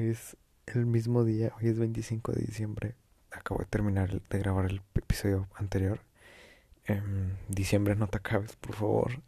hoy 0.00 0.08
es 0.08 0.36
el 0.66 0.86
mismo 0.86 1.24
día, 1.24 1.52
hoy 1.60 1.68
es 1.68 1.78
25 1.78 2.32
de 2.32 2.40
diciembre. 2.40 2.94
Acabo 3.30 3.60
de 3.60 3.66
terminar 3.66 4.22
de 4.22 4.38
grabar 4.38 4.64
el 4.66 4.80
episodio 4.94 5.46
anterior. 5.54 6.00
Em, 6.86 7.36
diciembre 7.48 7.94
no 7.96 8.08
te 8.08 8.16
acabes, 8.16 8.56
por 8.56 8.74
favor. 8.74 9.22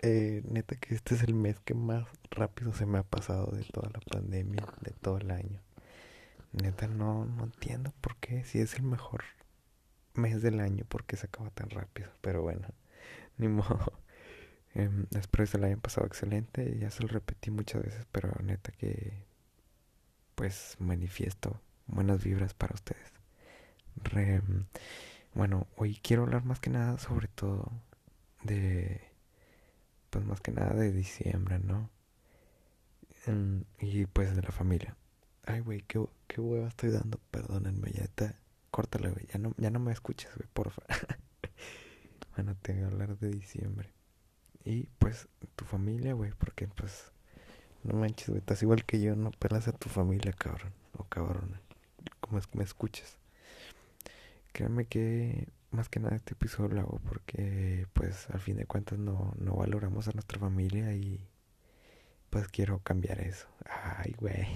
Eh, 0.00 0.42
neta 0.48 0.76
que 0.76 0.94
este 0.94 1.14
es 1.14 1.22
el 1.22 1.34
mes 1.34 1.60
que 1.60 1.74
más 1.74 2.06
rápido 2.30 2.72
se 2.72 2.86
me 2.86 2.98
ha 2.98 3.02
pasado 3.02 3.52
de 3.52 3.64
toda 3.64 3.90
la 3.90 4.00
pandemia, 4.00 4.66
de 4.80 4.92
todo 4.92 5.18
el 5.18 5.30
año. 5.30 5.60
Neta 6.52 6.88
no, 6.88 7.26
no 7.26 7.44
entiendo 7.44 7.92
por 8.00 8.16
qué, 8.16 8.44
si 8.44 8.60
es 8.60 8.74
el 8.74 8.82
mejor 8.82 9.24
mes 10.14 10.42
del 10.42 10.60
año, 10.60 10.84
por 10.88 11.04
qué 11.04 11.16
se 11.16 11.26
acaba 11.26 11.50
tan 11.50 11.70
rápido. 11.70 12.10
Pero 12.22 12.42
bueno, 12.42 12.66
ni 13.36 13.48
modo. 13.48 13.92
Em, 14.74 15.06
espero 15.10 15.44
que 15.44 15.50
se 15.50 15.58
la 15.58 15.66
hayan 15.66 15.80
pasado 15.80 16.06
excelente. 16.06 16.78
Ya 16.78 16.90
se 16.90 17.02
lo 17.02 17.08
repetí 17.08 17.50
muchas 17.50 17.82
veces, 17.82 18.06
pero 18.10 18.32
neta 18.42 18.72
que 18.72 19.31
pues 20.42 20.74
manifiesto 20.80 21.60
buenas 21.86 22.24
vibras 22.24 22.52
para 22.52 22.74
ustedes. 22.74 23.12
Bueno, 25.34 25.68
hoy 25.76 26.00
quiero 26.02 26.24
hablar 26.24 26.44
más 26.44 26.58
que 26.58 26.68
nada 26.68 26.98
sobre 26.98 27.28
todo 27.28 27.70
de 28.42 29.00
pues 30.10 30.24
más 30.24 30.40
que 30.40 30.50
nada 30.50 30.74
de 30.74 30.90
diciembre, 30.90 31.60
¿no? 31.60 31.88
Em, 33.24 33.62
y 33.78 34.06
pues 34.06 34.34
de 34.34 34.42
la 34.42 34.50
familia. 34.50 34.96
Ay, 35.46 35.60
güey, 35.60 35.82
qué, 35.82 36.04
qué 36.26 36.40
hueva 36.40 36.66
estoy 36.66 36.90
dando. 36.90 37.20
Perdónenme, 37.30 37.92
ya 37.92 38.02
está. 38.02 38.34
Córtale, 38.72 39.10
güey. 39.10 39.28
Ya 39.32 39.38
no, 39.38 39.54
ya 39.58 39.70
no 39.70 39.78
me 39.78 39.92
escuches, 39.92 40.34
güey, 40.34 40.48
porfa. 40.52 40.82
bueno, 42.34 42.56
te 42.62 42.72
voy 42.72 42.82
a 42.82 42.86
hablar 42.86 43.16
de 43.16 43.30
diciembre. 43.30 43.92
Y 44.64 44.88
pues 44.98 45.28
tu 45.54 45.64
familia, 45.66 46.14
güey, 46.14 46.32
porque 46.32 46.66
pues 46.66 47.12
no 47.84 47.94
manches, 47.98 48.28
güey, 48.28 48.38
estás 48.40 48.62
igual 48.62 48.84
que 48.84 49.00
yo, 49.00 49.16
no 49.16 49.30
pelas 49.32 49.68
a 49.68 49.72
tu 49.72 49.88
familia, 49.88 50.32
cabrón, 50.32 50.72
o 50.96 51.04
cabrón, 51.04 51.60
como 52.20 52.38
es 52.38 52.46
que 52.46 52.58
me 52.58 52.64
escuches. 52.64 53.18
Créanme 54.52 54.86
que 54.86 55.48
más 55.70 55.88
que 55.88 56.00
nada 56.00 56.14
este 56.14 56.34
episodio 56.34 56.68
lo 56.68 56.80
hago 56.82 57.00
porque 57.08 57.86
pues 57.94 58.28
al 58.30 58.40
fin 58.40 58.56
de 58.56 58.66
cuentas 58.66 58.98
no, 58.98 59.32
no 59.38 59.54
valoramos 59.56 60.08
a 60.08 60.12
nuestra 60.12 60.38
familia 60.38 60.92
y 60.94 61.26
pues 62.30 62.48
quiero 62.48 62.80
cambiar 62.80 63.20
eso. 63.20 63.48
Ay, 63.66 64.14
güey. 64.18 64.46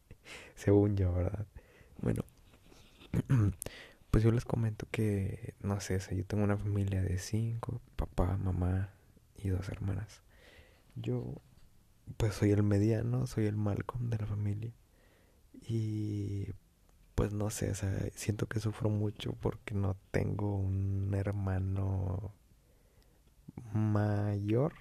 Según 0.54 0.96
yo, 0.96 1.12
¿verdad? 1.12 1.46
Bueno, 2.00 2.24
pues 4.10 4.24
yo 4.24 4.30
les 4.32 4.44
comento 4.44 4.86
que, 4.90 5.54
no 5.62 5.80
sé, 5.80 6.00
yo 6.14 6.24
tengo 6.24 6.44
una 6.44 6.56
familia 6.56 7.02
de 7.02 7.18
cinco, 7.18 7.80
papá, 7.96 8.36
mamá, 8.36 8.90
y 9.36 9.48
dos 9.48 9.68
hermanas. 9.68 10.22
Yo 10.96 11.34
pues 12.16 12.34
soy 12.34 12.52
el 12.52 12.62
mediano, 12.62 13.26
soy 13.26 13.46
el 13.46 13.56
Malcolm 13.56 14.10
de 14.10 14.18
la 14.18 14.26
familia. 14.26 14.72
Y 15.68 16.48
pues 17.14 17.32
no 17.32 17.50
sé, 17.50 17.70
o 17.70 17.74
sea, 17.74 17.92
siento 18.14 18.46
que 18.46 18.60
sufro 18.60 18.90
mucho 18.90 19.34
porque 19.40 19.74
no 19.74 19.96
tengo 20.10 20.56
un 20.56 21.14
hermano 21.14 22.32
mayor 23.72 24.74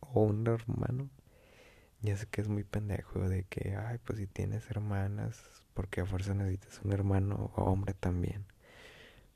o 0.00 0.22
un 0.22 0.46
hermano. 0.46 1.10
Ya 2.00 2.16
sé 2.16 2.26
que 2.26 2.40
es 2.40 2.48
muy 2.48 2.64
pendejo 2.64 3.28
de 3.28 3.44
que, 3.44 3.76
ay, 3.76 3.98
pues 4.04 4.18
si 4.18 4.26
tienes 4.26 4.68
hermanas, 4.70 5.40
porque 5.74 6.00
a 6.00 6.06
fuerza 6.06 6.34
necesitas 6.34 6.80
un 6.84 6.92
hermano 6.92 7.52
o 7.56 7.64
hombre 7.64 7.94
también. 7.94 8.44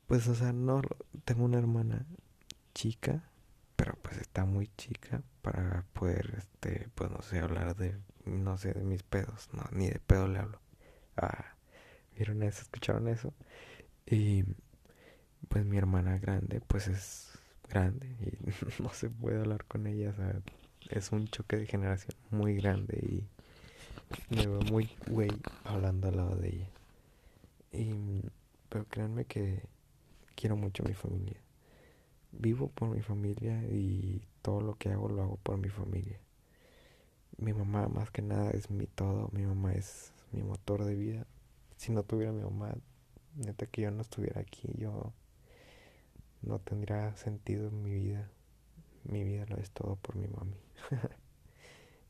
Pues, 0.07 0.27
o 0.27 0.35
sea, 0.35 0.53
no, 0.53 0.81
tengo 1.25 1.45
una 1.45 1.59
hermana 1.59 2.05
chica 2.73 3.23
pero 3.77 3.95
pues 4.01 4.17
está 4.17 4.43
muy 4.43 4.69
chica 4.75 5.21
para 5.41 5.85
poder, 5.93 6.33
este, 6.37 6.89
pues 6.95 7.11
no 7.11 7.21
sé, 7.21 7.39
hablar 7.39 7.75
de, 7.75 7.95
no 8.25 8.57
sé, 8.57 8.73
de 8.73 8.83
mis 8.83 9.03
pedos, 9.03 9.49
no, 9.53 9.63
ni 9.71 9.87
de 9.87 9.99
pedo 9.99 10.27
le 10.27 10.39
hablo. 10.39 10.59
Ah, 11.15 11.55
¿vieron 12.15 12.43
eso? 12.43 12.63
¿Escucharon 12.63 13.07
eso? 13.07 13.33
Y 14.05 14.43
pues 15.47 15.63
mi 15.63 15.77
hermana 15.77 16.17
grande, 16.17 16.59
pues 16.59 16.87
es 16.87 17.37
grande 17.69 18.07
y 18.19 18.81
no 18.83 18.89
se 18.89 19.09
puede 19.11 19.39
hablar 19.39 19.63
con 19.65 19.85
ella, 19.85 20.09
o 20.09 20.15
sea, 20.15 20.41
es 20.89 21.11
un 21.11 21.27
choque 21.27 21.57
de 21.57 21.67
generación 21.67 22.17
muy 22.31 22.55
grande 22.55 22.97
y 22.97 23.29
me 24.35 24.47
veo 24.47 24.61
muy 24.61 24.89
güey 25.07 25.31
hablando 25.63 26.07
al 26.07 26.17
lado 26.17 26.35
de 26.35 26.49
ella. 26.49 26.69
Y, 27.71 28.23
pero 28.69 28.85
créanme 28.85 29.25
que 29.25 29.61
quiero 30.35 30.55
mucho 30.55 30.83
a 30.83 30.87
mi 30.87 30.95
familia 30.95 31.46
vivo 32.31 32.69
por 32.69 32.89
mi 32.89 33.01
familia 33.01 33.63
y 33.63 34.21
todo 34.41 34.61
lo 34.61 34.75
que 34.75 34.89
hago 34.89 35.09
lo 35.09 35.23
hago 35.23 35.37
por 35.37 35.57
mi 35.57 35.69
familia. 35.69 36.19
Mi 37.37 37.53
mamá 37.53 37.87
más 37.87 38.11
que 38.11 38.21
nada 38.21 38.51
es 38.51 38.69
mi 38.69 38.87
todo, 38.87 39.29
mi 39.31 39.45
mamá 39.45 39.73
es 39.73 40.11
mi 40.31 40.41
motor 40.41 40.83
de 40.85 40.95
vida. 40.95 41.27
Si 41.77 41.91
no 41.91 42.03
tuviera 42.03 42.31
mi 42.31 42.43
mamá, 42.43 42.75
neta 43.35 43.67
que 43.67 43.83
yo 43.83 43.91
no 43.91 44.01
estuviera 44.01 44.41
aquí, 44.41 44.69
yo 44.77 45.13
no 46.41 46.59
tendría 46.59 47.15
sentido 47.15 47.67
en 47.67 47.83
mi 47.83 47.93
vida. 47.93 48.29
Mi 49.03 49.23
vida 49.23 49.45
lo 49.47 49.57
es 49.57 49.71
todo 49.71 49.95
por 49.95 50.15
mi 50.15 50.27
mami. 50.27 50.57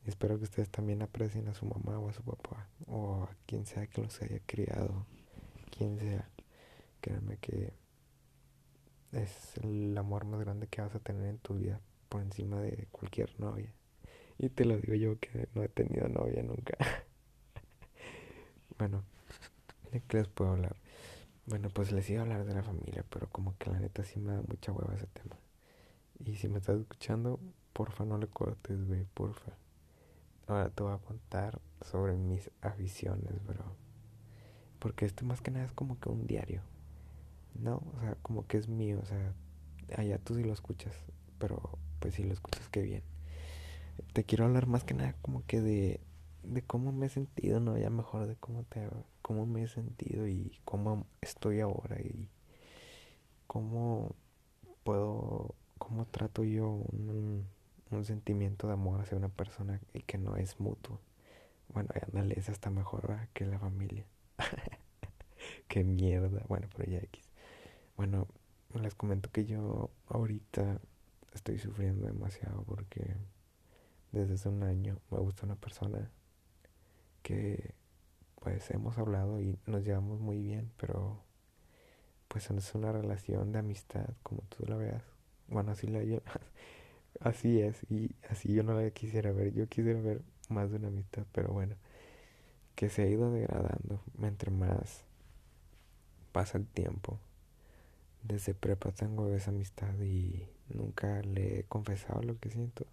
Espero 0.06 0.38
que 0.38 0.44
ustedes 0.44 0.70
también 0.70 1.02
aprecien 1.02 1.48
a 1.48 1.54
su 1.54 1.66
mamá 1.66 1.98
o 1.98 2.08
a 2.08 2.12
su 2.12 2.22
papá 2.22 2.66
o 2.86 3.24
a 3.24 3.36
quien 3.46 3.66
sea 3.66 3.86
que 3.86 4.00
los 4.00 4.20
haya 4.22 4.40
criado, 4.46 5.04
quien 5.76 5.98
sea. 5.98 6.28
Créanme 7.00 7.36
que 7.36 7.72
es 9.12 9.56
el 9.58 9.96
amor 9.96 10.24
más 10.24 10.40
grande 10.40 10.66
que 10.66 10.80
vas 10.80 10.94
a 10.94 11.00
tener 11.00 11.26
en 11.26 11.38
tu 11.38 11.54
vida 11.54 11.80
por 12.08 12.22
encima 12.22 12.60
de 12.60 12.88
cualquier 12.90 13.38
novia. 13.40 13.72
Y 14.38 14.50
te 14.50 14.64
lo 14.64 14.76
digo 14.76 14.94
yo 14.94 15.18
que 15.18 15.48
no 15.54 15.62
he 15.62 15.68
tenido 15.68 16.08
novia 16.08 16.42
nunca. 16.42 16.76
bueno, 18.78 19.02
¿de 19.90 20.00
qué 20.00 20.18
les 20.18 20.28
puedo 20.28 20.52
hablar? 20.52 20.76
Bueno, 21.46 21.70
pues 21.70 21.92
les 21.92 22.08
iba 22.10 22.20
a 22.20 22.22
hablar 22.22 22.44
de 22.44 22.54
la 22.54 22.62
familia, 22.62 23.04
pero 23.08 23.28
como 23.30 23.56
que 23.58 23.70
la 23.70 23.80
neta 23.80 24.04
sí 24.04 24.20
me 24.20 24.32
da 24.32 24.42
mucha 24.42 24.72
hueva 24.72 24.94
ese 24.94 25.06
tema. 25.06 25.36
Y 26.24 26.36
si 26.36 26.48
me 26.48 26.58
estás 26.58 26.78
escuchando, 26.78 27.40
porfa 27.72 28.04
no 28.04 28.18
le 28.18 28.26
cortes, 28.26 28.86
güey, 28.86 29.04
porfa. 29.14 29.52
Ahora 30.46 30.70
te 30.70 30.82
voy 30.82 30.92
a 30.92 30.98
contar 30.98 31.60
sobre 31.80 32.16
mis 32.16 32.50
aficiones, 32.60 33.44
bro. 33.46 33.64
Porque 34.78 35.04
esto 35.04 35.24
más 35.24 35.40
que 35.40 35.50
nada 35.50 35.64
es 35.64 35.72
como 35.72 35.98
que 35.98 36.08
un 36.08 36.26
diario. 36.26 36.62
No, 37.54 37.82
o 37.96 38.00
sea, 38.00 38.16
como 38.22 38.46
que 38.46 38.56
es 38.58 38.68
mío, 38.68 39.00
o 39.02 39.06
sea, 39.06 39.34
allá 39.96 40.18
tú 40.18 40.34
sí 40.34 40.44
lo 40.44 40.52
escuchas, 40.52 40.94
pero 41.38 41.78
pues 42.00 42.14
si 42.14 42.24
lo 42.24 42.32
escuchas, 42.32 42.68
qué 42.70 42.82
bien. 42.82 43.02
Te 44.12 44.24
quiero 44.24 44.44
hablar 44.44 44.66
más 44.66 44.84
que 44.84 44.94
nada 44.94 45.14
como 45.22 45.44
que 45.46 45.60
de, 45.60 46.00
de 46.42 46.62
cómo 46.62 46.92
me 46.92 47.06
he 47.06 47.08
sentido, 47.08 47.60
no, 47.60 47.76
ya 47.78 47.90
mejor 47.90 48.26
de 48.26 48.36
cómo 48.36 48.64
te 48.64 48.88
cómo 49.22 49.46
me 49.46 49.62
he 49.64 49.68
sentido 49.68 50.26
y 50.26 50.58
cómo 50.64 51.06
estoy 51.20 51.60
ahora 51.60 52.00
y 52.00 52.28
cómo 53.46 54.14
puedo, 54.84 55.54
cómo 55.78 56.06
trato 56.06 56.44
yo 56.44 56.68
un, 56.70 57.46
un 57.90 58.04
sentimiento 58.04 58.66
de 58.68 58.74
amor 58.74 59.00
hacia 59.02 59.18
una 59.18 59.28
persona 59.30 59.80
y 59.94 60.02
que 60.02 60.18
no 60.18 60.36
es 60.36 60.60
mutuo. 60.60 61.00
Bueno, 61.74 61.90
ándale, 62.08 62.36
es 62.38 62.48
hasta 62.50 62.70
mejor 62.70 63.16
que 63.34 63.46
la 63.46 63.58
familia. 63.58 64.06
Qué 65.68 65.84
mierda. 65.84 66.42
Bueno, 66.48 66.68
pero 66.76 66.90
ya 66.90 66.98
X. 66.98 67.27
Bueno, 67.98 68.28
les 68.80 68.94
comento 68.94 69.28
que 69.32 69.44
yo 69.44 69.90
ahorita 70.06 70.80
estoy 71.34 71.58
sufriendo 71.58 72.06
demasiado 72.06 72.62
porque 72.62 73.16
desde 74.12 74.34
hace 74.34 74.48
un 74.48 74.62
año 74.62 75.00
me 75.10 75.18
gusta 75.18 75.46
una 75.46 75.56
persona 75.56 76.08
que 77.24 77.74
pues 78.36 78.70
hemos 78.70 78.98
hablado 78.98 79.40
y 79.40 79.58
nos 79.66 79.82
llevamos 79.82 80.20
muy 80.20 80.40
bien, 80.40 80.70
pero 80.76 81.20
pues 82.28 82.48
es 82.52 82.74
una 82.76 82.92
relación 82.92 83.50
de 83.50 83.58
amistad 83.58 84.08
como 84.22 84.42
tú 84.42 84.64
la 84.66 84.76
veas. 84.76 85.02
Bueno, 85.48 85.72
así 85.72 85.88
la 85.88 86.04
yo 86.04 86.20
así 87.20 87.60
es 87.60 87.82
y 87.90 88.14
así 88.30 88.54
yo 88.54 88.62
no 88.62 88.80
la 88.80 88.88
quisiera 88.92 89.32
ver. 89.32 89.52
Yo 89.54 89.66
quisiera 89.66 90.00
ver 90.00 90.22
más 90.48 90.70
de 90.70 90.76
una 90.76 90.86
amistad, 90.86 91.26
pero 91.32 91.48
bueno, 91.48 91.74
que 92.76 92.90
se 92.90 93.02
ha 93.02 93.08
ido 93.08 93.32
degradando 93.32 94.00
entre 94.22 94.52
más 94.52 95.02
pasa 96.30 96.58
el 96.58 96.66
tiempo 96.68 97.18
desde 98.28 98.54
prepa 98.54 98.92
tengo 98.92 99.32
esa 99.32 99.50
amistad 99.50 99.98
y 100.00 100.46
nunca 100.68 101.22
le 101.22 101.60
he 101.60 101.64
confesado 101.64 102.22
lo 102.22 102.38
que 102.38 102.50
siento. 102.50 102.86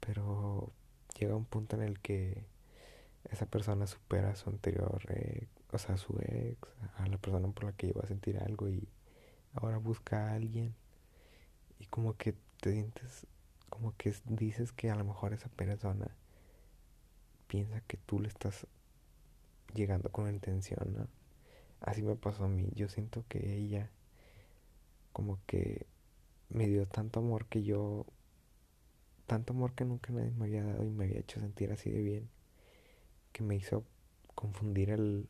Pero 0.00 0.70
llega 1.18 1.34
un 1.34 1.46
punto 1.46 1.76
en 1.76 1.82
el 1.82 1.98
que 1.98 2.44
esa 3.30 3.46
persona 3.46 3.86
supera 3.86 4.30
a 4.30 4.36
su 4.36 4.50
anterior, 4.50 5.00
o 5.72 5.78
sea, 5.78 5.94
a 5.94 5.98
su 5.98 6.18
ex, 6.20 6.58
a 6.96 7.06
la 7.06 7.16
persona 7.16 7.48
por 7.48 7.64
la 7.64 7.72
que 7.72 7.88
iba 7.88 8.02
a 8.02 8.06
sentir 8.06 8.38
algo 8.38 8.68
y 8.68 8.86
ahora 9.54 9.78
busca 9.78 10.28
a 10.28 10.34
alguien. 10.34 10.74
Y 11.78 11.86
como 11.86 12.16
que 12.16 12.34
te 12.60 12.72
sientes, 12.72 13.26
como 13.70 13.96
que 13.96 14.14
dices 14.26 14.72
que 14.72 14.90
a 14.90 14.96
lo 14.96 15.04
mejor 15.04 15.32
esa 15.32 15.48
persona 15.48 16.08
piensa 17.46 17.80
que 17.82 17.96
tú 17.96 18.20
le 18.20 18.28
estás 18.28 18.66
llegando 19.74 20.10
con 20.10 20.28
intención, 20.28 20.92
¿no? 20.92 21.17
Así 21.80 22.02
me 22.02 22.16
pasó 22.16 22.44
a 22.44 22.48
mí. 22.48 22.70
Yo 22.74 22.88
siento 22.88 23.24
que 23.28 23.56
ella 23.56 23.90
como 25.12 25.38
que 25.46 25.86
me 26.48 26.66
dio 26.66 26.86
tanto 26.86 27.20
amor 27.20 27.46
que 27.46 27.62
yo, 27.62 28.06
tanto 29.26 29.52
amor 29.52 29.74
que 29.74 29.84
nunca 29.84 30.12
nadie 30.12 30.30
me 30.30 30.46
había 30.46 30.64
dado 30.64 30.84
y 30.84 30.90
me 30.90 31.04
había 31.04 31.20
hecho 31.20 31.40
sentir 31.40 31.72
así 31.72 31.90
de 31.90 32.02
bien. 32.02 32.28
que 33.32 33.42
me 33.42 33.56
hizo 33.56 33.84
confundir 34.34 34.90
el 34.90 35.28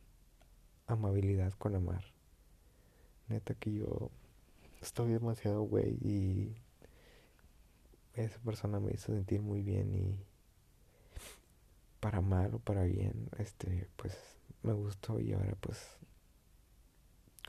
amabilidad 0.86 1.52
con 1.54 1.74
amar. 1.74 2.04
Neta 3.28 3.54
que 3.54 3.72
yo 3.72 4.10
estoy 4.80 5.12
demasiado 5.12 5.62
güey 5.62 5.98
y 6.02 6.56
esa 8.14 8.38
persona 8.40 8.80
me 8.80 8.92
hizo 8.92 9.12
sentir 9.12 9.42
muy 9.42 9.62
bien 9.62 9.94
y 9.94 10.16
para 12.00 12.20
mal 12.20 12.54
o 12.54 12.58
para 12.58 12.84
bien, 12.84 13.28
este, 13.38 13.88
pues 13.96 14.16
me 14.62 14.72
gustó 14.72 15.20
y 15.20 15.32
ahora 15.32 15.56
pues 15.60 15.78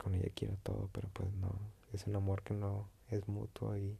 con 0.00 0.14
ella 0.14 0.30
quiero 0.34 0.56
todo, 0.62 0.88
pero 0.92 1.08
pues 1.12 1.30
no, 1.34 1.52
es 1.92 2.06
un 2.06 2.16
amor 2.16 2.42
que 2.42 2.54
no 2.54 2.88
es 3.10 3.28
mutuo 3.28 3.76
y 3.76 3.98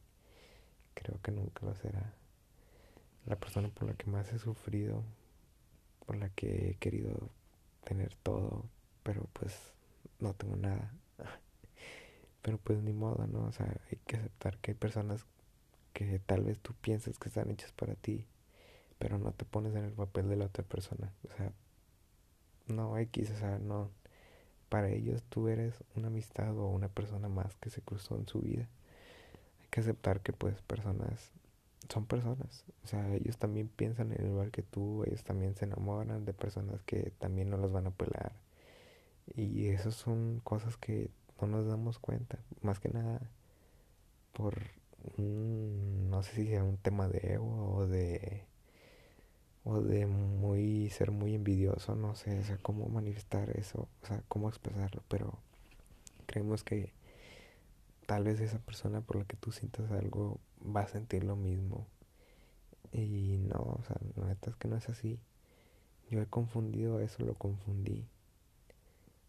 creo 0.94 1.20
que 1.22 1.30
nunca 1.30 1.66
lo 1.66 1.74
será. 1.74 2.14
La 3.26 3.36
persona 3.36 3.68
por 3.68 3.86
la 3.86 3.94
que 3.94 4.10
más 4.10 4.32
he 4.32 4.38
sufrido, 4.38 5.04
por 6.06 6.16
la 6.16 6.30
que 6.30 6.70
he 6.70 6.74
querido 6.76 7.28
tener 7.84 8.14
todo, 8.16 8.64
pero 9.02 9.28
pues 9.34 9.54
no 10.18 10.32
tengo 10.34 10.56
nada. 10.56 10.92
pero 12.42 12.58
pues 12.58 12.82
ni 12.82 12.92
modo, 12.92 13.26
¿no? 13.26 13.44
O 13.44 13.52
sea, 13.52 13.66
hay 13.90 13.98
que 14.06 14.16
aceptar 14.16 14.56
que 14.58 14.70
hay 14.70 14.76
personas 14.76 15.26
que 15.92 16.18
tal 16.20 16.44
vez 16.44 16.58
tú 16.60 16.72
piensas 16.80 17.18
que 17.18 17.28
están 17.28 17.50
hechas 17.50 17.72
para 17.72 17.94
ti, 17.94 18.24
pero 18.98 19.18
no 19.18 19.32
te 19.32 19.44
pones 19.44 19.74
en 19.74 19.84
el 19.84 19.92
papel 19.92 20.28
de 20.28 20.36
la 20.36 20.46
otra 20.46 20.64
persona. 20.64 21.12
O 21.28 21.36
sea, 21.36 21.52
no, 22.68 22.96
X, 22.98 23.30
o 23.30 23.36
sea, 23.36 23.58
no. 23.58 23.90
Para 24.70 24.88
ellos 24.88 25.22
tú 25.28 25.48
eres 25.48 25.74
una 25.96 26.06
amistad 26.06 26.56
o 26.56 26.68
una 26.68 26.88
persona 26.88 27.28
más 27.28 27.56
que 27.56 27.68
se 27.68 27.82
cruzó 27.82 28.16
en 28.16 28.26
su 28.26 28.40
vida. 28.40 28.66
Hay 29.60 29.68
que 29.70 29.80
aceptar 29.80 30.20
que 30.20 30.32
pues 30.32 30.62
personas 30.62 31.32
son 31.90 32.06
personas. 32.06 32.64
O 32.84 32.86
sea, 32.86 33.14
ellos 33.14 33.36
también 33.36 33.68
piensan 33.68 34.12
en 34.12 34.20
el 34.20 34.28
igual 34.28 34.50
que 34.50 34.62
tú, 34.62 35.04
ellos 35.04 35.24
también 35.24 35.54
se 35.56 35.66
enamoran 35.66 36.24
de 36.24 36.32
personas 36.32 36.82
que 36.84 37.12
también 37.18 37.50
no 37.50 37.58
los 37.58 37.72
van 37.72 37.86
a 37.88 37.90
pelar. 37.90 38.32
Y 39.34 39.66
esas 39.68 39.94
son 39.94 40.40
cosas 40.42 40.76
que 40.78 41.10
no 41.40 41.48
nos 41.48 41.66
damos 41.66 41.98
cuenta. 41.98 42.38
Más 42.62 42.80
que 42.80 42.88
nada 42.88 43.20
por 44.32 44.54
no 45.16 46.22
sé 46.22 46.32
si 46.34 46.46
sea 46.46 46.64
un 46.64 46.76
tema 46.76 47.08
de 47.08 47.34
ego 47.34 47.74
o 47.74 47.86
de 47.86 48.44
o 49.64 49.80
de 49.80 50.06
muy 50.06 50.90
ser 50.90 51.10
muy 51.10 51.34
envidioso, 51.34 51.94
no 51.94 52.14
sé, 52.14 52.38
o 52.38 52.44
sea, 52.44 52.58
cómo 52.58 52.88
manifestar 52.88 53.50
eso, 53.58 53.88
o 54.02 54.06
sea, 54.06 54.22
cómo 54.28 54.48
expresarlo, 54.48 55.02
pero 55.08 55.38
creemos 56.26 56.64
que 56.64 56.92
tal 58.06 58.24
vez 58.24 58.40
esa 58.40 58.58
persona 58.58 59.00
por 59.02 59.16
la 59.16 59.24
que 59.24 59.36
tú 59.36 59.52
sientas 59.52 59.90
algo 59.92 60.40
va 60.64 60.82
a 60.82 60.88
sentir 60.88 61.24
lo 61.24 61.36
mismo. 61.36 61.86
Y 62.92 63.38
no, 63.38 63.58
o 63.58 63.82
sea, 63.86 63.96
la 64.16 64.26
neta 64.26 64.50
es 64.50 64.56
que 64.56 64.66
no 64.66 64.76
es 64.76 64.88
así. 64.88 65.20
Yo 66.10 66.20
he 66.20 66.26
confundido 66.26 66.98
eso, 67.00 67.24
lo 67.24 67.34
confundí. 67.34 68.08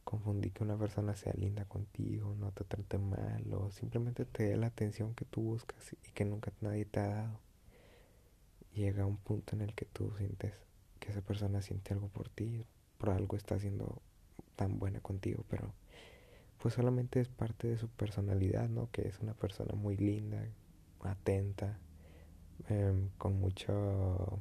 Confundí 0.04 0.50
que 0.50 0.64
una 0.64 0.78
persona 0.78 1.16
sea 1.16 1.34
linda 1.34 1.66
contigo, 1.66 2.36
no 2.40 2.52
te 2.52 2.64
trate 2.64 2.98
mal 2.98 3.54
o 3.54 3.72
simplemente 3.72 4.26
te 4.26 4.46
dé 4.46 4.58
la 4.58 4.68
atención 4.68 5.14
que 5.14 5.26
tú 5.26 5.42
buscas 5.42 5.94
y 5.94 6.12
que 6.14 6.26
nunca 6.26 6.52
nadie 6.60 6.86
te 6.86 7.02
ha 7.02 7.08
dado 7.08 7.40
llega 8.74 9.06
un 9.06 9.18
punto 9.18 9.56
en 9.56 9.62
el 9.62 9.74
que 9.74 9.86
tú 9.86 10.14
sientes 10.18 10.54
que 11.00 11.12
esa 11.12 11.22
persona 11.22 11.62
siente 11.62 11.94
algo 11.94 12.08
por 12.10 12.30
ti, 12.30 12.64
por 12.98 13.10
algo 13.10 13.36
está 13.36 13.56
haciendo 13.56 14.02
tan 14.56 14.80
buena 14.80 15.02
contigo, 15.02 15.44
pero 15.50 15.74
pues 16.60 16.76
solamente 16.76 17.20
es 17.20 17.28
parte 17.28 17.68
de 17.68 17.78
su 17.78 17.90
personalidad, 17.90 18.70
¿no? 18.70 18.90
Que 18.92 19.08
es 19.08 19.20
una 19.20 19.34
persona 19.34 19.74
muy 19.74 19.98
linda, 19.98 20.46
atenta, 21.02 21.80
em, 22.70 23.10
con 23.18 23.40
mucho, 23.40 24.40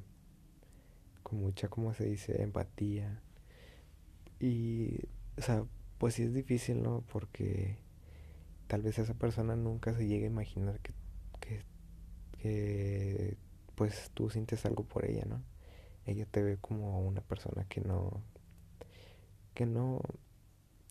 con 1.22 1.40
mucha, 1.40 1.68
¿cómo 1.68 1.94
se 1.94 2.04
dice? 2.04 2.42
Empatía. 2.42 3.22
Y, 4.38 4.98
o 5.38 5.42
sea, 5.42 5.64
pues 5.98 6.14
sí 6.14 6.24
es 6.24 6.34
difícil, 6.34 6.82
¿no? 6.82 7.02
Porque 7.10 7.78
tal 8.66 8.82
vez 8.82 8.98
esa 8.98 9.14
persona 9.14 9.56
nunca 9.56 9.94
se 9.94 10.06
llegue 10.06 10.24
a 10.24 10.30
imaginar 10.30 10.78
que, 10.80 10.92
que 11.40 13.36
pues 13.74 14.10
tú 14.14 14.30
sientes 14.30 14.64
algo 14.66 14.84
por 14.84 15.04
ella, 15.04 15.24
¿no? 15.26 15.42
Ella 16.06 16.26
te 16.26 16.42
ve 16.42 16.58
como 16.58 17.00
una 17.06 17.20
persona 17.20 17.64
que 17.68 17.80
no, 17.80 18.22
que 19.54 19.66
no, 19.66 20.00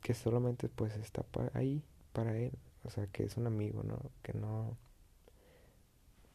que 0.02 0.14
solamente 0.14 0.70
pues 0.70 0.96
está 0.96 1.26
ahí 1.54 1.84
para 2.14 2.38
él, 2.38 2.54
o 2.84 2.90
sea, 2.90 3.08
que 3.08 3.24
es 3.24 3.38
un 3.38 3.48
amigo, 3.48 3.84
¿no? 3.84 4.00
Que 4.22 4.34
no, 4.34 4.78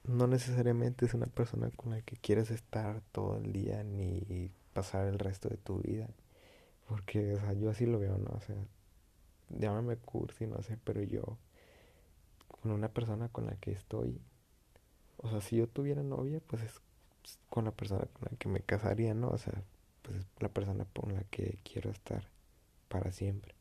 no 0.05 0.27
necesariamente 0.27 1.07
es 1.07 1.15
una 1.15 1.27
persona 1.27 1.71
con 1.77 1.93
la 1.93 2.03
que 2.03 2.17
quieres 2.17 2.51
estar 2.51 3.01
todo 3.13 3.39
el 3.39 3.53
día 3.53 3.83
ni 3.85 4.51
pasar 4.75 5.07
el 5.07 5.19
resto 5.19 5.49
de 5.49 5.57
tu 5.57 5.79
vida. 5.81 6.09
Porque, 6.89 7.35
o 7.35 7.41
sea, 7.41 7.55
yo 7.55 7.71
así 7.71 7.87
lo 7.87 7.99
veo, 7.99 8.19
¿no? 8.19 8.31
O 8.37 8.41
sea, 8.41 8.57
llámame 9.49 9.97
cursi, 9.97 10.47
no 10.47 10.61
sé, 10.63 10.79
pero 10.85 11.03
yo, 11.03 11.39
con 12.49 12.73
una 12.73 12.89
persona 12.89 13.29
con 13.31 13.47
la 13.47 13.57
que 13.57 13.73
estoy, 13.73 14.21
o 15.25 15.31
sea, 15.31 15.41
si 15.41 15.57
yo 15.57 15.67
tuviera 15.67 16.03
novia, 16.03 16.41
pues 16.47 16.63
es 16.63 16.81
con 17.49 17.65
la 17.65 17.71
persona 17.71 18.05
con 18.13 18.29
la 18.31 18.37
que 18.37 18.49
me 18.49 18.61
casaría, 18.61 19.15
¿no? 19.15 19.29
O 19.29 19.39
sea, 19.39 19.55
pues 20.03 20.19
es 20.19 20.27
la 20.39 20.51
persona 20.51 20.87
con 20.93 21.15
la 21.15 21.25
que 21.25 21.59
quiero 21.65 21.91
estar 21.91 22.29
para 22.89 23.11
siempre. 23.11 23.55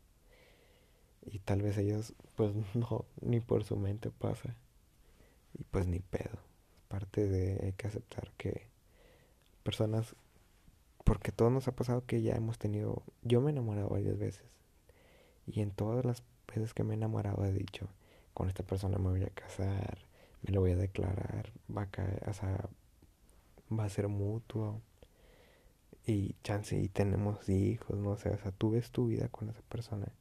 Y 1.26 1.40
tal 1.40 1.62
vez 1.62 1.78
ellos, 1.78 2.14
pues 2.36 2.52
no, 2.76 3.06
ni 3.22 3.40
por 3.40 3.64
su 3.64 3.78
mente 3.78 4.12
pasa. 4.12 4.56
Y 5.58 5.64
pues 5.64 5.88
ni 5.88 6.00
pedo. 6.00 6.38
Parte 6.90 7.28
de, 7.28 7.60
hay 7.64 7.72
que 7.74 7.88
aceptar 7.88 8.32
que 8.38 8.68
personas, 9.64 10.16
porque 11.06 11.32
todo 11.32 11.50
nos 11.50 11.70
ha 11.70 11.76
pasado 11.76 12.06
que 12.06 12.22
ya 12.22 12.36
hemos 12.36 12.60
tenido, 12.60 13.04
yo 13.22 13.40
me 13.40 13.52
he 13.52 13.54
enamorado 13.54 13.88
varias 13.88 14.18
veces. 14.18 14.44
Y 15.48 15.62
en 15.62 15.72
todas 15.72 16.04
las 16.04 16.24
veces 16.54 16.74
que 16.74 16.84
me 16.84 16.94
he 16.94 16.98
enamorado 16.98 17.46
he 17.46 17.54
dicho, 17.54 17.88
con 18.34 18.50
esta 18.50 18.64
persona 18.64 18.98
me 18.98 19.10
voy 19.10 19.24
a 19.24 19.30
casar, 19.30 19.98
me 20.44 20.52
lo 20.52 20.62
voy 20.62 20.72
a 20.72 20.76
declarar, 20.76 21.52
va 21.76 21.84
a 21.84 21.90
caer, 21.90 22.22
o 22.28 22.34
sea, 22.34 22.70
va 23.72 23.86
a 23.86 23.90
ser 23.90 24.08
mutuo. 24.08 24.82
Y 26.06 26.36
chance 26.44 26.78
y 26.78 26.90
tenemos 26.90 27.48
hijos, 27.48 27.98
no 27.98 28.18
sé, 28.18 28.30
o 28.30 28.38
sea, 28.38 28.52
tú 28.52 28.72
ves 28.72 28.92
tu 28.92 29.08
vida 29.08 29.30
con 29.30 29.50
esa 29.50 29.62
persona 29.62 30.12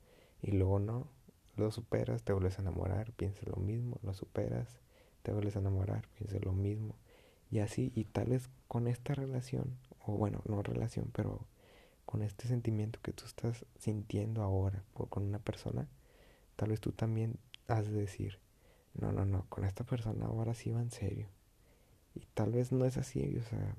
y 0.41 0.53
luego 0.53 0.79
no, 0.79 1.09
lo 1.57 1.73
superas, 1.73 2.23
te 2.23 2.33
vuelves 2.33 2.59
a 2.59 2.63
enamorar, 2.63 3.13
piensas 3.13 3.49
lo 3.49 3.57
mismo, 3.57 3.99
lo 4.03 4.15
superas, 4.15 4.81
te 5.23 5.33
vuelves 5.33 5.57
a 5.57 5.59
enamorar, 5.59 6.07
piensas 6.17 6.45
lo 6.45 6.53
mismo. 6.53 6.95
Y 7.51 7.59
así, 7.59 7.93
y 7.95 8.05
tal 8.05 8.29
vez 8.29 8.49
con 8.69 8.87
esta 8.87 9.15
relación, 9.15 9.77
o 10.07 10.13
bueno, 10.13 10.43
no 10.47 10.63
relación, 10.63 11.11
pero 11.13 11.47
con 12.07 12.23
este 12.23 12.49
sentimiento 12.49 13.01
que 13.03 13.13
tú 13.13 13.25
estás 13.25 13.67
sintiendo 13.79 14.43
ahora 14.43 14.85
con 14.95 15.25
una 15.25 15.39
persona, 15.39 15.89
tal 16.57 16.71
vez 16.71 16.81
tú 16.81 16.93
también 16.93 17.39
has 17.69 17.91
de 17.91 18.01
decir, 18.01 18.39
no, 18.95 19.13
no, 19.13 19.25
no, 19.25 19.47
con 19.49 19.65
esta 19.65 19.85
persona 19.85 20.27
ahora 20.27 20.55
sí 20.55 20.71
va 20.71 20.81
en 20.81 20.91
serio. 20.91 21.29
Y 22.15 22.27
tal 22.35 22.53
vez 22.53 22.73
no 22.73 22.85
es 22.85 22.99
así, 22.99 23.37
o 23.39 23.43
sea, 23.43 23.75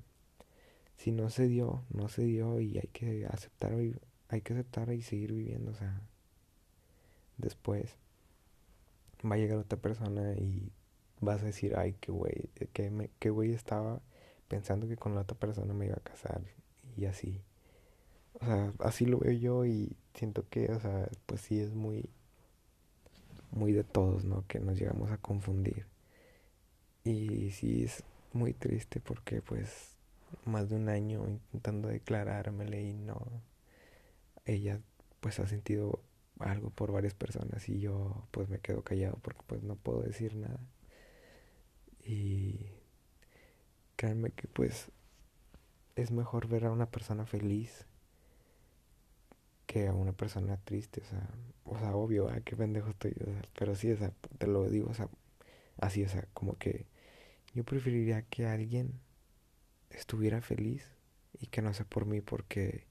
si 0.98 1.12
no 1.12 1.29
se 1.29 1.48
dio, 1.48 1.84
no 1.91 2.08
se 2.08 2.24
dio 2.24 2.60
y 2.60 2.77
hay 2.77 2.89
que 2.91 3.25
aceptar, 3.27 3.74
hay 4.29 4.41
que 4.41 4.53
aceptar 4.53 4.91
y 4.91 5.01
seguir 5.01 5.34
viviendo, 5.34 5.72
o 5.72 5.75
sea, 5.75 6.01
después 7.38 7.96
va 9.24 9.36
a 9.36 9.38
llegar 9.38 9.58
otra 9.58 9.79
persona 9.79 10.34
y 10.34 10.72
vas 11.22 11.41
a 11.41 11.46
decir, 11.46 11.75
ay, 11.75 11.96
qué 12.00 12.12
güey, 12.12 12.50
qué, 12.74 13.10
qué 13.20 13.29
güey 13.29 13.53
estaba 13.53 14.01
pensando 14.48 14.88
que 14.88 14.98
con 14.98 15.15
la 15.15 15.22
otra 15.22 15.38
persona 15.38 15.74
me 15.74 15.86
iba 15.86 15.96
a 15.96 16.03
casar 16.03 16.41
y 16.98 17.05
así. 17.05 17.41
O 18.34 18.46
sea, 18.46 18.74
así 18.79 19.05
lo 19.05 19.20
veo 19.20 19.32
yo 19.32 19.65
y 19.65 19.96
siento 20.13 20.48
que, 20.50 20.72
o 20.72 20.79
sea, 20.79 21.08
pues 21.25 21.41
sí 21.41 21.60
es 21.60 21.74
muy 21.74 22.10
muy 23.53 23.72
de 23.72 23.83
todos, 23.83 24.25
¿no? 24.25 24.45
Que 24.48 24.60
nos 24.60 24.77
llegamos 24.77 25.12
a 25.12 25.17
confundir. 25.17 25.86
Y 27.03 27.51
sí 27.51 27.83
es 27.83 28.03
muy 28.33 28.53
triste 28.53 29.00
porque 29.00 29.41
pues 29.41 29.95
más 30.45 30.69
de 30.69 30.75
un 30.75 30.89
año 30.89 31.27
intentando 31.27 31.89
declarármele 31.89 32.81
y 32.81 32.93
no, 32.93 33.19
ella 34.45 34.79
pues 35.19 35.39
ha 35.39 35.48
sentido 35.48 36.00
algo 36.39 36.69
por 36.72 36.91
varias 36.91 37.13
personas 37.13 37.69
y 37.69 37.79
yo 37.79 38.27
pues 38.31 38.50
me 38.50 38.60
quedo 38.60 38.83
callado 38.83 39.17
porque 39.22 39.41
pues 39.48 39.63
no 39.63 39.75
puedo 39.75 40.01
decir 40.01 40.36
nada. 40.36 40.60
Y 42.05 42.67
créanme 43.95 44.31
que 44.31 44.48
pues 44.48 44.91
es 45.95 46.12
mejor 46.12 46.48
ver 46.48 46.65
a 46.65 46.72
una 46.72 46.89
persona 46.89 47.25
feliz 47.25 47.86
que 49.73 49.87
a 49.87 49.93
una 49.93 50.13
persona 50.13 50.57
triste, 50.57 51.01
o 51.01 51.05
sea, 51.05 51.27
o 51.65 51.79
sea, 51.79 51.95
obvio, 51.95 52.29
ah, 52.29 52.41
qué 52.45 52.55
pendejo 52.55 52.89
estoy, 52.91 53.15
pero 53.57 53.73
sí, 53.75 53.91
o 53.91 53.97
sea, 53.97 54.11
te 54.37 54.45
lo 54.45 54.69
digo, 54.69 54.91
o 54.91 54.93
sea, 54.93 55.09
así, 55.77 56.03
o 56.03 56.09
sea, 56.09 56.27
como 56.35 56.59
que 56.59 56.85
yo 57.55 57.63
preferiría 57.63 58.21
que 58.21 58.45
alguien 58.45 58.99
estuviera 59.89 60.41
feliz 60.41 60.85
y 61.39 61.47
que 61.47 61.63
no 61.63 61.73
sea 61.73 61.85
por 61.87 62.05
mí 62.05 62.21
porque 62.21 62.85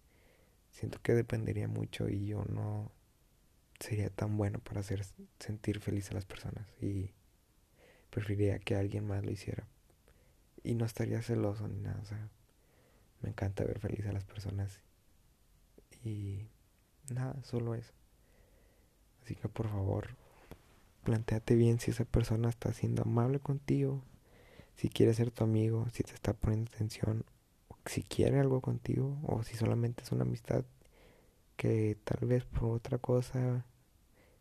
siento 0.73 1.01
que 1.03 1.15
dependería 1.15 1.69
mucho 1.69 2.09
y 2.09 2.27
yo 2.27 2.45
no 2.47 2.91
sería 3.79 4.11
tan 4.11 4.37
bueno 4.37 4.59
para 4.59 4.81
hacer 4.81 5.05
sentir 5.39 5.79
feliz 5.79 6.11
a 6.11 6.15
las 6.15 6.27
personas 6.27 6.67
y 6.81 7.13
preferiría 8.11 8.59
que 8.59 8.75
alguien 8.75 9.07
más 9.07 9.25
lo 9.25 9.31
hiciera. 9.31 9.69
Y 10.65 10.75
no 10.75 10.85
estaría 10.85 11.23
celoso 11.23 11.69
ni 11.69 11.79
nada, 11.81 12.01
o 12.03 12.07
sea, 12.07 12.29
me 13.23 13.31
encanta 13.31 13.65
ver 13.65 13.79
feliz 13.79 14.05
a 14.07 14.13
las 14.13 14.25
personas 14.25 14.81
Y 16.05 16.49
nada, 17.13 17.43
solo 17.45 17.75
eso. 17.75 17.93
Así 19.23 19.35
que 19.35 19.49
por 19.49 19.69
favor, 19.69 20.17
planteate 21.05 21.55
bien 21.55 21.81
si 21.81 21.91
esa 21.91 22.05
persona 22.05 22.49
está 22.49 22.73
siendo 22.73 23.03
amable 23.03 23.41
contigo, 23.41 24.03
si 24.77 24.89
quiere 24.89 25.15
ser 25.15 25.31
tu 25.31 25.45
amigo, 25.45 25.87
si 25.93 26.03
te 26.03 26.15
está 26.15 26.33
poniendo 26.33 26.71
atención, 26.75 27.25
si 27.87 28.03
quiere 28.03 28.41
algo 28.41 28.61
contigo 28.61 29.19
o 29.23 29.43
si 29.43 29.57
solamente 29.57 30.03
es 30.03 30.13
una 30.13 30.23
amistad 30.23 30.65
que 31.57 31.97
tal 32.05 32.27
vez 32.27 32.45
por 32.45 32.73
otra 32.73 32.99
cosa 32.99 33.65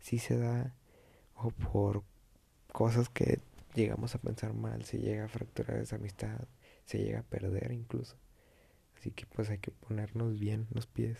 sí 0.00 0.18
se 0.18 0.36
da 0.36 0.74
o 1.34 1.50
por 1.50 2.02
cosas 2.72 3.08
que 3.08 3.40
llegamos 3.74 4.14
a 4.14 4.18
pensar 4.18 4.54
mal, 4.54 4.84
se 4.84 4.98
llega 4.98 5.24
a 5.24 5.28
fracturar 5.28 5.78
esa 5.78 5.96
amistad, 5.96 6.48
se 6.84 6.98
llega 6.98 7.20
a 7.20 7.24
perder 7.24 7.72
incluso. 7.72 8.16
Así 8.96 9.10
que 9.10 9.26
pues 9.26 9.50
hay 9.50 9.58
que 9.58 9.70
ponernos 9.70 10.38
bien 10.38 10.66
los 10.70 10.86
pies 10.86 11.18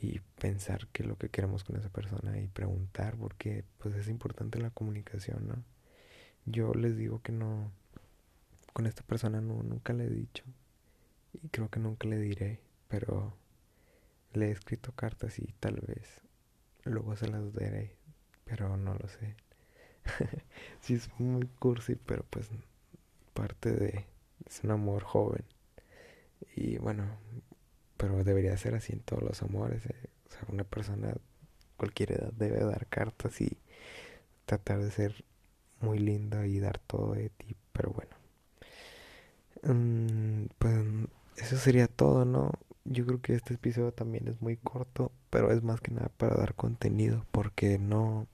y 0.00 0.20
pensar 0.40 0.88
qué 0.92 1.02
es 1.02 1.08
lo 1.08 1.16
que 1.16 1.28
queremos 1.28 1.64
con 1.64 1.76
esa 1.76 1.88
persona 1.88 2.38
y 2.40 2.48
preguntar 2.48 3.16
porque 3.16 3.64
pues 3.78 3.94
es 3.94 4.08
importante 4.08 4.58
la 4.58 4.70
comunicación, 4.70 5.48
¿no? 5.48 5.64
Yo 6.46 6.72
les 6.74 6.96
digo 6.96 7.22
que 7.22 7.32
no, 7.32 7.70
con 8.72 8.86
esta 8.86 9.02
persona 9.02 9.40
no, 9.40 9.62
nunca 9.62 9.92
le 9.92 10.04
he 10.04 10.10
dicho 10.10 10.44
y 11.32 11.48
creo 11.48 11.68
que 11.70 11.80
nunca 11.80 12.08
le 12.08 12.18
diré, 12.18 12.60
pero 12.88 13.34
le 14.32 14.48
he 14.48 14.50
escrito 14.50 14.92
cartas 14.92 15.38
y 15.38 15.54
tal 15.60 15.80
vez 15.86 16.20
luego 16.84 17.16
se 17.16 17.28
las 17.28 17.52
daré, 17.52 17.96
pero 18.44 18.76
no 18.76 18.94
lo 18.94 19.08
sé. 19.08 19.36
sí 20.80 20.94
es 20.94 21.08
muy 21.18 21.46
cursi, 21.58 21.94
pero 21.94 22.24
pues 22.28 22.50
parte 23.34 23.72
de 23.72 24.06
es 24.46 24.64
un 24.64 24.72
amor 24.72 25.04
joven. 25.04 25.44
Y 26.56 26.78
bueno, 26.78 27.04
pero 28.02 28.24
debería 28.24 28.56
ser 28.56 28.74
así 28.74 28.92
en 28.92 28.98
todos 28.98 29.22
los 29.22 29.40
amores. 29.44 29.86
Eh. 29.86 29.94
O 30.28 30.32
sea, 30.32 30.40
una 30.48 30.64
persona 30.64 31.14
cualquier 31.76 32.10
edad 32.10 32.32
debe 32.32 32.58
dar 32.64 32.88
cartas 32.88 33.40
y 33.40 33.56
tratar 34.44 34.82
de 34.82 34.90
ser 34.90 35.24
muy 35.80 36.00
linda 36.00 36.44
y 36.48 36.58
dar 36.58 36.80
todo 36.80 37.12
de 37.12 37.28
ti. 37.28 37.54
Pero 37.72 37.92
bueno, 37.92 38.10
mm, 39.62 40.46
pues 40.58 40.74
eso 41.36 41.56
sería 41.58 41.86
todo, 41.86 42.24
¿no? 42.24 42.50
Yo 42.84 43.06
creo 43.06 43.22
que 43.22 43.34
este 43.36 43.54
episodio 43.54 43.92
también 43.92 44.26
es 44.26 44.42
muy 44.42 44.56
corto, 44.56 45.12
pero 45.30 45.52
es 45.52 45.62
más 45.62 45.80
que 45.80 45.92
nada 45.92 46.08
para 46.08 46.34
dar 46.34 46.56
contenido, 46.56 47.24
porque 47.30 47.78
no, 47.78 48.26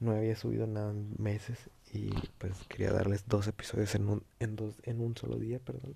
no 0.00 0.10
había 0.10 0.34
subido 0.34 0.66
nada 0.66 0.90
en 0.90 1.14
meses 1.16 1.70
y 1.92 2.10
pues 2.38 2.54
quería 2.68 2.90
darles 2.90 3.28
dos 3.28 3.46
episodios 3.46 3.94
en 3.94 4.08
un, 4.08 4.24
en 4.40 4.56
dos, 4.56 4.74
en 4.82 5.00
un 5.00 5.16
solo 5.16 5.38
día, 5.38 5.60
perdón. 5.60 5.94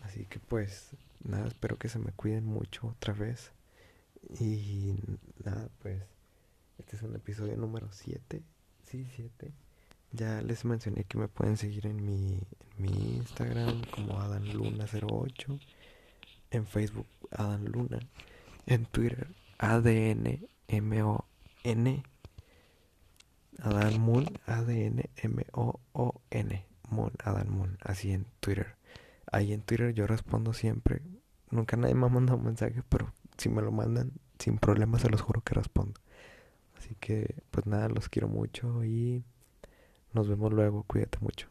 Así 0.00 0.26
que 0.26 0.38
pues 0.38 0.90
nada, 1.24 1.46
espero 1.46 1.78
que 1.78 1.88
se 1.88 1.98
me 1.98 2.12
cuiden 2.12 2.44
mucho 2.44 2.88
otra 2.88 3.12
vez. 3.12 3.52
Y 4.38 4.96
nada, 5.44 5.68
pues 5.80 6.02
este 6.78 6.96
es 6.96 7.02
un 7.02 7.14
episodio 7.14 7.56
número 7.56 7.88
7. 7.92 8.42
Sí, 8.86 9.06
7. 9.16 9.52
Ya 10.12 10.42
les 10.42 10.64
mencioné 10.64 11.04
que 11.04 11.18
me 11.18 11.28
pueden 11.28 11.56
seguir 11.56 11.86
en 11.86 12.04
mi, 12.04 12.42
en 12.76 12.82
mi 12.82 13.16
Instagram 13.16 13.82
como 13.90 14.18
AdanLuna08. 14.20 15.60
En 16.50 16.66
Facebook 16.66 17.06
Adan 17.30 17.66
Luna. 17.66 18.00
En 18.66 18.86
Twitter 18.86 19.28
ADNMON. 19.58 21.22
Adan 23.62 24.00
Moon. 24.00 24.26
A-D-N-M-O-O-N. 24.46 25.44
Moon. 26.88 27.12
Adan 27.22 27.50
Moon. 27.50 27.78
Así 27.82 28.10
en 28.10 28.26
Twitter. 28.40 28.74
Ahí 29.32 29.52
en 29.52 29.62
Twitter 29.62 29.92
yo 29.94 30.06
respondo 30.06 30.52
siempre. 30.52 31.02
Nunca 31.50 31.76
nadie 31.76 31.94
me 31.94 32.06
ha 32.06 32.08
mandado 32.08 32.38
un 32.38 32.44
mensaje, 32.44 32.82
pero 32.88 33.12
si 33.38 33.48
me 33.48 33.62
lo 33.62 33.72
mandan, 33.72 34.12
sin 34.38 34.58
problemas, 34.58 35.02
se 35.02 35.10
los 35.10 35.20
juro 35.20 35.40
que 35.42 35.54
respondo. 35.54 36.00
Así 36.76 36.96
que, 36.98 37.42
pues 37.50 37.66
nada, 37.66 37.88
los 37.88 38.08
quiero 38.08 38.28
mucho 38.28 38.84
y 38.84 39.24
nos 40.12 40.28
vemos 40.28 40.52
luego. 40.52 40.84
Cuídate 40.84 41.18
mucho. 41.20 41.48